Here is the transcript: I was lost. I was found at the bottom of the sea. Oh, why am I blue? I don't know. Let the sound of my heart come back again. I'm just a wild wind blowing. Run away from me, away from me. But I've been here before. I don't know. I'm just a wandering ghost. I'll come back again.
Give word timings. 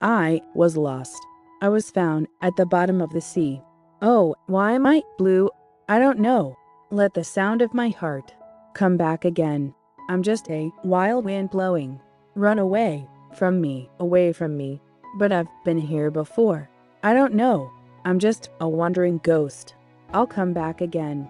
I 0.00 0.40
was 0.54 0.78
lost. 0.78 1.26
I 1.60 1.68
was 1.68 1.90
found 1.90 2.26
at 2.40 2.56
the 2.56 2.64
bottom 2.64 3.02
of 3.02 3.10
the 3.10 3.20
sea. 3.20 3.60
Oh, 4.00 4.34
why 4.46 4.72
am 4.72 4.86
I 4.86 5.02
blue? 5.18 5.50
I 5.90 5.98
don't 5.98 6.18
know. 6.18 6.56
Let 6.90 7.12
the 7.12 7.22
sound 7.22 7.60
of 7.60 7.74
my 7.74 7.90
heart 7.90 8.34
come 8.72 8.96
back 8.96 9.26
again. 9.26 9.74
I'm 10.08 10.22
just 10.22 10.48
a 10.48 10.72
wild 10.84 11.26
wind 11.26 11.50
blowing. 11.50 12.00
Run 12.34 12.58
away 12.58 13.06
from 13.34 13.60
me, 13.60 13.90
away 13.98 14.32
from 14.32 14.56
me. 14.56 14.80
But 15.18 15.32
I've 15.32 15.48
been 15.64 15.78
here 15.78 16.10
before. 16.10 16.70
I 17.02 17.12
don't 17.12 17.34
know. 17.34 17.70
I'm 18.06 18.18
just 18.18 18.48
a 18.60 18.68
wandering 18.68 19.18
ghost. 19.18 19.74
I'll 20.14 20.26
come 20.26 20.54
back 20.54 20.80
again. 20.80 21.28